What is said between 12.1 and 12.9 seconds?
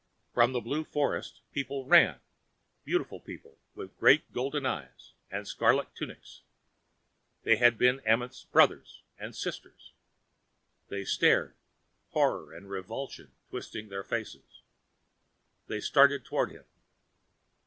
horror and